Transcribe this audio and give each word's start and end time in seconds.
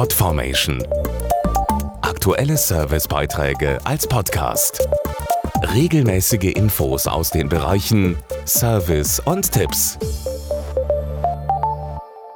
Podformation. 0.00 0.82
Aktuelle 2.00 2.56
Servicebeiträge 2.56 3.78
als 3.84 4.06
Podcast. 4.06 4.88
Regelmäßige 5.74 6.54
Infos 6.54 7.06
aus 7.06 7.28
den 7.28 7.50
Bereichen 7.50 8.16
Service 8.46 9.20
und 9.20 9.52
Tipps. 9.52 9.98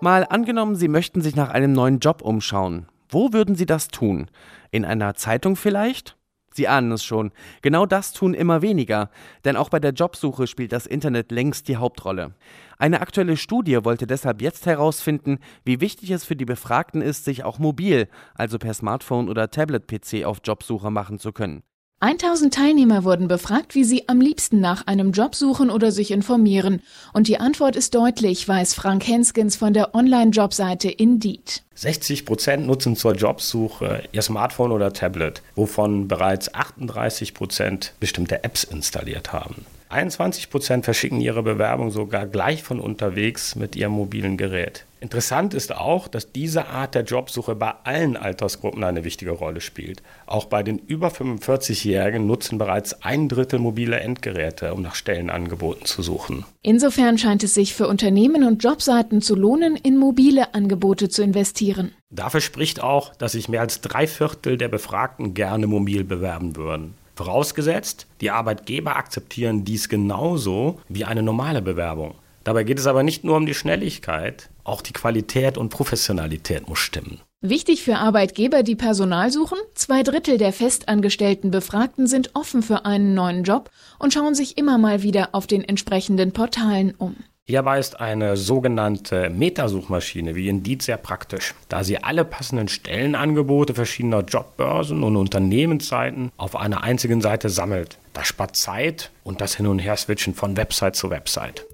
Mal 0.00 0.26
angenommen, 0.30 0.74
Sie 0.74 0.88
möchten 0.88 1.20
sich 1.20 1.36
nach 1.36 1.50
einem 1.50 1.74
neuen 1.74 1.98
Job 1.98 2.22
umschauen. 2.22 2.86
Wo 3.10 3.34
würden 3.34 3.54
Sie 3.56 3.66
das 3.66 3.88
tun? 3.88 4.30
In 4.70 4.86
einer 4.86 5.14
Zeitung 5.14 5.54
vielleicht? 5.54 6.16
Sie 6.52 6.66
ahnen 6.66 6.92
es 6.92 7.04
schon, 7.04 7.30
genau 7.62 7.86
das 7.86 8.12
tun 8.12 8.34
immer 8.34 8.60
weniger, 8.60 9.10
denn 9.44 9.56
auch 9.56 9.68
bei 9.68 9.78
der 9.78 9.92
Jobsuche 9.92 10.46
spielt 10.46 10.72
das 10.72 10.86
Internet 10.86 11.30
längst 11.30 11.68
die 11.68 11.76
Hauptrolle. 11.76 12.34
Eine 12.76 13.00
aktuelle 13.00 13.36
Studie 13.36 13.84
wollte 13.84 14.06
deshalb 14.06 14.42
jetzt 14.42 14.66
herausfinden, 14.66 15.38
wie 15.64 15.80
wichtig 15.80 16.10
es 16.10 16.24
für 16.24 16.36
die 16.36 16.44
Befragten 16.44 17.02
ist, 17.02 17.24
sich 17.24 17.44
auch 17.44 17.58
mobil, 17.58 18.08
also 18.34 18.58
per 18.58 18.74
Smartphone 18.74 19.28
oder 19.28 19.50
Tablet-PC 19.50 20.24
auf 20.24 20.38
Jobsuche 20.44 20.90
machen 20.90 21.18
zu 21.18 21.32
können. 21.32 21.62
1000 22.02 22.54
Teilnehmer 22.54 23.04
wurden 23.04 23.28
befragt, 23.28 23.74
wie 23.74 23.84
sie 23.84 24.08
am 24.08 24.22
liebsten 24.22 24.58
nach 24.58 24.86
einem 24.86 25.12
Job 25.12 25.34
suchen 25.34 25.68
oder 25.68 25.92
sich 25.92 26.10
informieren. 26.12 26.80
Und 27.12 27.28
die 27.28 27.38
Antwort 27.38 27.76
ist 27.76 27.94
deutlich, 27.94 28.48
weiß 28.48 28.72
Frank 28.72 29.06
Henskens 29.06 29.56
von 29.56 29.74
der 29.74 29.94
Online-Jobseite 29.94 30.90
Indeed. 30.90 31.62
60 31.74 32.24
Prozent 32.24 32.66
nutzen 32.66 32.96
zur 32.96 33.14
Jobsuche 33.14 34.02
ihr 34.12 34.22
Smartphone 34.22 34.72
oder 34.72 34.94
Tablet, 34.94 35.42
wovon 35.54 36.08
bereits 36.08 36.54
38 36.54 37.34
Prozent 37.34 37.92
bestimmte 38.00 38.44
Apps 38.44 38.64
installiert 38.64 39.34
haben. 39.34 39.66
21 39.90 40.50
Prozent 40.50 40.84
verschicken 40.84 41.20
ihre 41.20 41.42
Bewerbung 41.42 41.90
sogar 41.90 42.24
gleich 42.26 42.62
von 42.62 42.78
unterwegs 42.78 43.56
mit 43.56 43.74
ihrem 43.74 43.92
mobilen 43.92 44.36
Gerät. 44.36 44.86
Interessant 45.00 45.52
ist 45.52 45.74
auch, 45.74 46.06
dass 46.06 46.30
diese 46.30 46.68
Art 46.68 46.94
der 46.94 47.02
Jobsuche 47.02 47.56
bei 47.56 47.72
allen 47.82 48.16
Altersgruppen 48.16 48.84
eine 48.84 49.02
wichtige 49.02 49.32
Rolle 49.32 49.60
spielt. 49.60 50.00
Auch 50.26 50.44
bei 50.44 50.62
den 50.62 50.78
über 50.78 51.08
45-Jährigen 51.08 52.24
nutzen 52.24 52.58
bereits 52.58 53.02
ein 53.02 53.28
Drittel 53.28 53.58
mobile 53.58 53.98
Endgeräte, 53.98 54.72
um 54.74 54.82
nach 54.82 54.94
Stellenangeboten 54.94 55.86
zu 55.86 56.02
suchen. 56.02 56.44
Insofern 56.62 57.18
scheint 57.18 57.42
es 57.42 57.54
sich 57.54 57.74
für 57.74 57.88
Unternehmen 57.88 58.44
und 58.44 58.62
Jobseiten 58.62 59.22
zu 59.22 59.34
lohnen, 59.34 59.74
in 59.74 59.96
mobile 59.96 60.54
Angebote 60.54 61.08
zu 61.08 61.22
investieren. 61.22 61.92
Dafür 62.10 62.40
spricht 62.40 62.80
auch, 62.80 63.14
dass 63.16 63.32
sich 63.32 63.48
mehr 63.48 63.62
als 63.62 63.80
drei 63.80 64.06
Viertel 64.06 64.56
der 64.56 64.68
Befragten 64.68 65.34
gerne 65.34 65.66
mobil 65.66 66.04
bewerben 66.04 66.54
würden. 66.56 66.94
Vorausgesetzt, 67.20 68.06
die 68.22 68.30
Arbeitgeber 68.30 68.96
akzeptieren 68.96 69.62
dies 69.62 69.90
genauso 69.90 70.80
wie 70.88 71.04
eine 71.04 71.22
normale 71.22 71.60
Bewerbung. 71.60 72.14
Dabei 72.44 72.64
geht 72.64 72.78
es 72.78 72.86
aber 72.86 73.02
nicht 73.02 73.24
nur 73.24 73.36
um 73.36 73.44
die 73.44 73.52
Schnelligkeit, 73.52 74.48
auch 74.64 74.80
die 74.80 74.94
Qualität 74.94 75.58
und 75.58 75.68
Professionalität 75.68 76.66
muss 76.66 76.78
stimmen. 76.78 77.20
Wichtig 77.42 77.82
für 77.82 77.98
Arbeitgeber, 77.98 78.62
die 78.62 78.74
Personal 78.74 79.30
suchen, 79.30 79.58
zwei 79.74 80.02
Drittel 80.02 80.38
der 80.38 80.54
festangestellten 80.54 81.50
Befragten 81.50 82.06
sind 82.06 82.30
offen 82.32 82.62
für 82.62 82.86
einen 82.86 83.12
neuen 83.12 83.44
Job 83.44 83.70
und 83.98 84.14
schauen 84.14 84.34
sich 84.34 84.56
immer 84.56 84.78
mal 84.78 85.02
wieder 85.02 85.28
auf 85.32 85.46
den 85.46 85.62
entsprechenden 85.62 86.32
Portalen 86.32 86.94
um. 86.96 87.16
Hierbei 87.50 87.80
ist 87.80 87.98
eine 87.98 88.36
sogenannte 88.36 89.28
Metasuchmaschine 89.28 90.36
wie 90.36 90.48
Indeed 90.48 90.84
sehr 90.84 90.98
praktisch, 90.98 91.52
da 91.68 91.82
sie 91.82 92.00
alle 92.00 92.24
passenden 92.24 92.68
Stellenangebote 92.68 93.74
verschiedener 93.74 94.20
Jobbörsen 94.20 95.02
und 95.02 95.16
Unternehmensseiten 95.16 96.30
auf 96.36 96.54
einer 96.54 96.84
einzigen 96.84 97.20
Seite 97.20 97.48
sammelt. 97.48 97.98
Das 98.12 98.28
spart 98.28 98.54
Zeit 98.54 99.10
und 99.24 99.40
das 99.40 99.56
Hin- 99.56 99.66
und 99.66 99.80
Her-Switchen 99.80 100.32
von 100.34 100.56
Website 100.56 100.94
zu 100.94 101.10
Website. 101.10 101.66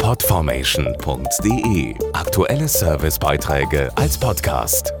Podformation.de 0.00 1.94
Aktuelle 2.14 2.66
Servicebeiträge 2.66 3.92
als 3.94 4.18
Podcast. 4.18 4.92